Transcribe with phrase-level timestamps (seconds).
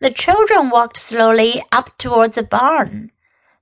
[0.00, 3.12] The children walked slowly up towards the barn.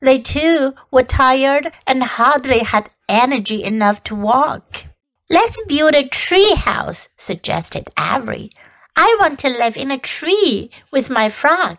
[0.00, 4.86] They too were tired and hardly had energy enough to walk.
[5.30, 8.50] Let's build a tree house, suggested Avery.
[8.96, 11.78] I want to live in a tree with my frog.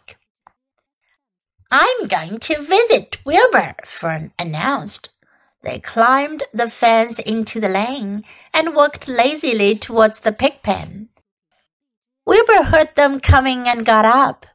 [1.70, 5.10] I'm going to visit Wilbur, Fern announced.
[5.64, 11.10] They climbed the fence into the lane and walked lazily towards the pig pen.
[12.26, 14.46] Wilbur heard them coming and got up.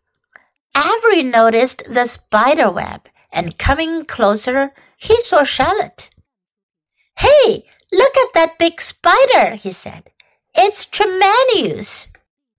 [0.76, 6.10] Avery noticed the spider web, and coming closer, he saw Charlotte.
[7.18, 10.10] Hey, look at that big spider, he said.
[10.54, 12.12] It's tremendous.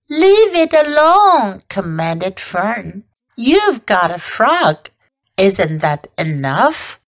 [0.08, 3.04] Leave it alone, commanded Fern.
[3.36, 4.90] You've got a frog.
[5.36, 6.98] Isn't that enough?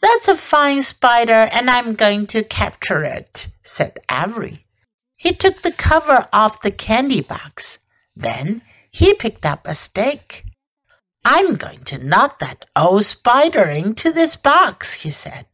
[0.00, 4.64] That's a fine spider, and I'm going to capture it, said Avery.
[5.18, 7.80] He took the cover off the candy box.
[8.14, 10.44] Then he picked up a stick.
[11.24, 15.46] I'm going to knock that old spider into this box, he said.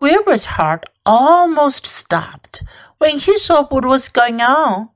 [0.00, 2.64] Wilbur's heart almost stopped
[2.98, 4.90] when he saw what was going on.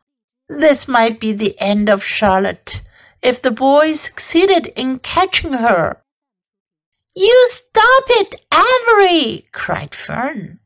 [0.49, 2.83] This might be the end of Charlotte
[3.23, 6.03] if the boy succeeded in catching her.
[7.15, 9.47] You stop it, Avery!
[9.53, 10.59] cried Fern.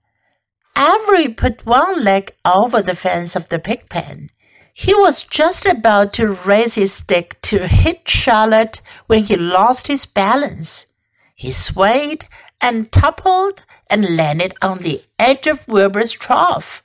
[0.81, 4.31] Avery put one leg over the fence of the pig pen.
[4.73, 10.07] He was just about to raise his stick to hit Charlotte when he lost his
[10.07, 10.87] balance.
[11.35, 12.27] He swayed
[12.63, 16.83] and toppled and landed on the edge of Wilbur's trough.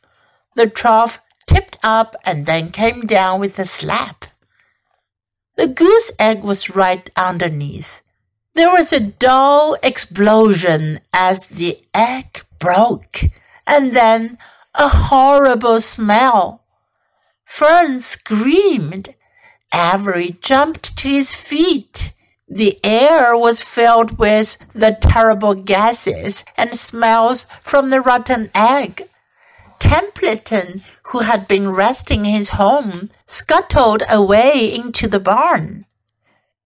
[0.55, 4.25] The trough tipped up and then came down with a slap.
[5.55, 8.01] The goose egg was right underneath.
[8.55, 13.21] There was a dull explosion as the egg broke,
[13.67, 14.38] and then
[14.73, 16.63] a horrible smell.
[17.45, 19.16] Fern screamed.
[19.73, 22.13] Avery jumped to his feet.
[22.47, 29.09] The air was filled with the terrible gases and smells from the rotten egg.
[29.79, 35.85] Templeton, who had been resting his home, scuttled away into the barn.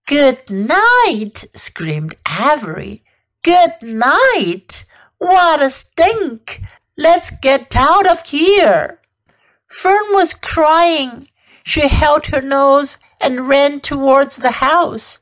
[0.05, 3.03] Good night, screamed Avery.
[3.43, 4.85] Good night.
[5.17, 6.61] What a stink.
[6.99, 8.99] Let's get out of here.
[9.67, 11.29] Fern was crying.
[11.63, 15.19] She held her nose and ran towards the house.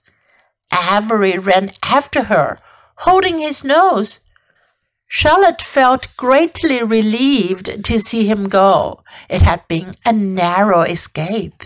[0.74, 2.58] Avery ran after her,
[3.06, 4.22] holding his nose.
[5.08, 9.04] Charlotte felt greatly relieved to see him go.
[9.30, 11.64] It had been a narrow escape.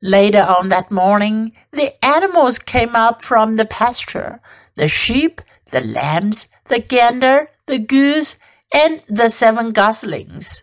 [0.00, 4.40] Later on that morning, the animals came up from the pasture
[4.74, 8.38] the sheep, the lambs, the gander, the goose,
[8.72, 10.62] and the seven goslings.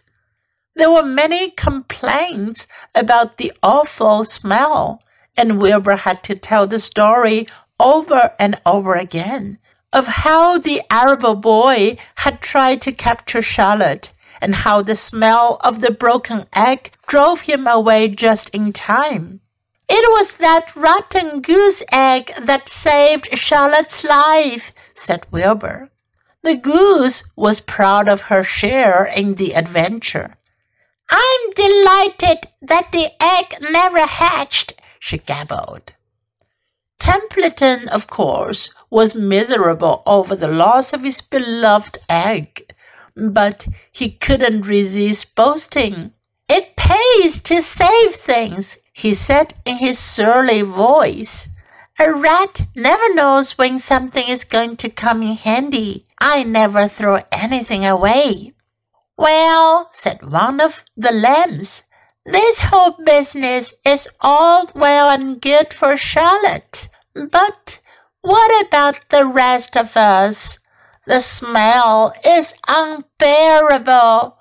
[0.75, 5.01] There were many complaints about the awful smell,
[5.37, 7.47] and Wilbur had to tell the story
[7.79, 9.59] over and over again
[9.95, 14.11] of how the Arable boy had tried to capture Charlotte
[14.41, 19.39] and how the smell of the broken egg drove him away just in time.
[19.87, 25.89] It was that rotten goose egg that saved Charlotte's life, said Wilbur.
[26.45, 30.35] The goose was proud of her share in the adventure.
[31.09, 35.93] I'm delighted that the egg never hatched, she gabbled.
[36.99, 42.71] Templeton, of course, was miserable over the loss of his beloved egg,
[43.15, 46.11] but he couldn't resist boasting.
[46.47, 51.49] It pays to save things, he said in his surly voice.
[51.97, 56.05] A rat never knows when something is going to come in handy.
[56.19, 58.51] I never throw anything away.
[59.17, 61.83] Well, said one of the lambs,
[62.25, 66.89] this whole business is all well and good for Charlotte.
[67.13, 67.79] But
[68.19, 70.59] what about the rest of us?
[71.07, 74.37] The smell is unbearable.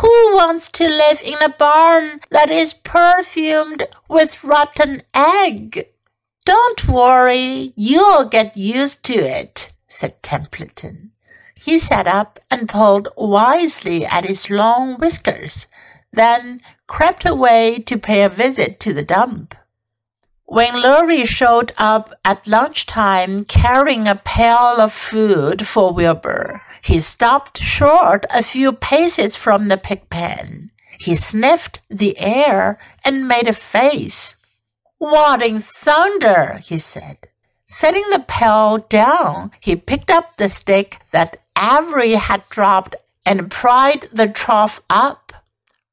[0.00, 5.86] Who wants to live in a barn that is perfumed with rotten egg?
[6.46, 11.10] Don't worry, you'll get used to it, said Templeton.
[11.56, 15.66] He sat up and pulled wisely at his long whiskers,
[16.12, 19.56] then crept away to pay a visit to the dump.
[20.44, 27.58] When Lurvy showed up at lunchtime carrying a pail of food for Wilbur, he stopped
[27.58, 30.70] short a few paces from the pig pen.
[31.00, 34.35] He sniffed the air and made a face.
[34.98, 36.60] What in thunder?
[36.64, 37.18] he said.
[37.66, 42.94] Setting the pail down, he picked up the stick that Avery had dropped
[43.24, 45.32] and pried the trough up.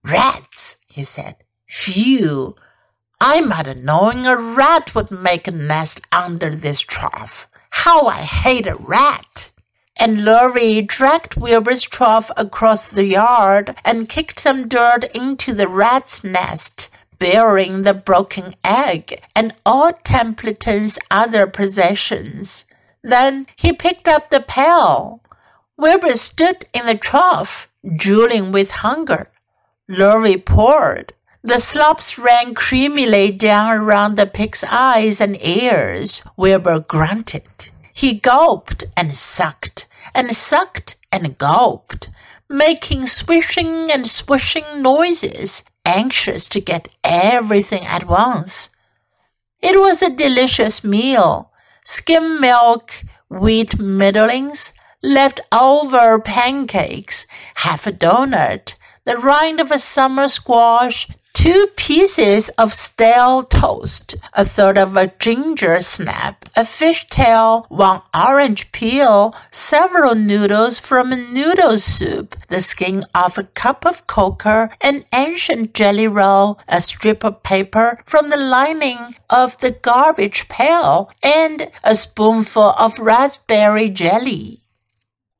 [0.04, 1.38] Rats, he said.
[1.68, 2.56] Phew!
[3.20, 7.48] I might have known a rat would make a nest under this trough.
[7.72, 9.52] How I hate a rat!
[9.96, 16.24] And Lurvy dragged Wilbur's trough across the yard and kicked some dirt into the rat's
[16.24, 16.90] nest,
[17.24, 22.66] bearing the broken egg and all Templeton's other possessions.
[23.02, 25.22] Then he picked up the pail.
[25.78, 29.32] Wilbur stood in the trough, drooling with hunger.
[29.90, 31.14] Lurvy poured.
[31.42, 36.24] The slops ran creamily down around the pig's eyes and ears.
[36.36, 37.72] Wilbur grunted.
[37.94, 42.10] He gulped and sucked and sucked and gulped,
[42.50, 48.70] making swishing and swishing noises, anxious to get everything at once.
[49.62, 51.52] It was a delicious meal.
[51.86, 52.92] Skim milk,
[53.30, 58.76] wheat middlings, leftover pancakes, half a donut,
[59.06, 65.08] the rind of a summer squash, two pieces of stale toast, a third of a
[65.20, 72.62] ginger snap, a fish tail, one orange peel, several noodles from a noodle soup, the
[72.62, 78.30] skin of a cup of cocoa, an ancient jelly roll, a strip of paper from
[78.30, 84.64] the lining of the garbage pail, and a spoonful of raspberry jelly.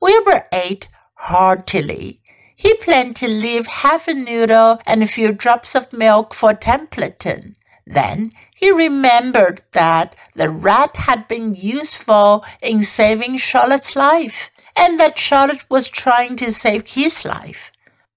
[0.00, 2.20] Wilbur ate heartily.
[2.56, 7.56] He planned to leave half a noodle and a few drops of milk for Templeton.
[7.86, 15.18] Then he remembered that the rat had been useful in saving Charlotte's life, and that
[15.18, 17.70] Charlotte was trying to save his life.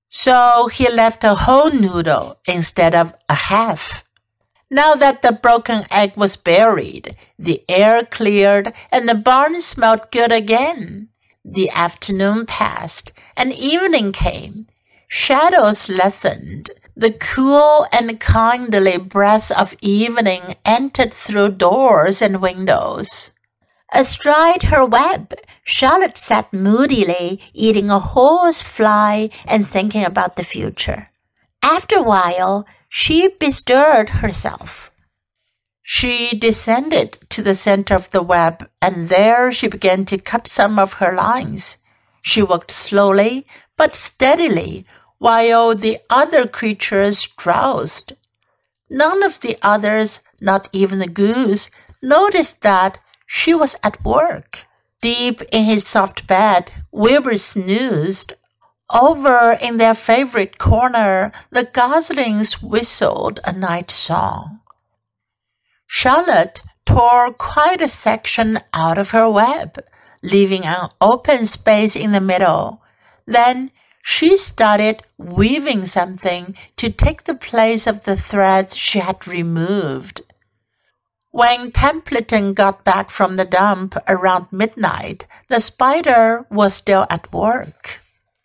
[0.07, 4.05] So he left a whole noodle instead of a half.
[4.69, 10.31] Now that the broken egg was buried, the air cleared and the barn smelled good
[10.31, 11.09] again.
[11.49, 14.67] The afternoon passed, and evening came.
[15.07, 16.71] Shadows lengthened.
[16.93, 23.31] The cool and kindly breath of evening entered through doors and windows.
[23.93, 31.11] Astride her web, Charlotte sat moodily eating a horse fly and thinking about the future.
[31.63, 34.91] After a while, she bestirred herself.
[35.89, 40.77] She descended to the center of the web, and there she began to cut some
[40.77, 41.77] of her lines.
[42.21, 43.47] She worked slowly
[43.77, 44.85] but steadily,
[45.17, 48.17] while the other creatures drowsed.
[48.89, 54.65] None of the others, not even the goose, noticed that she was at work.
[55.01, 58.33] Deep in his soft bed, Wilbur snoozed.
[58.89, 64.56] Over in their favorite corner, the goslings whistled a night song.
[65.87, 69.83] Charlotte tore quite a section out of her web,
[70.21, 72.81] leaving an open space in the middle.
[73.25, 73.71] Then
[74.03, 80.21] she started weaving something to take the place of the threads she had removed.
[81.31, 88.01] When Templeton got back from the dump around midnight, the spider was still at work.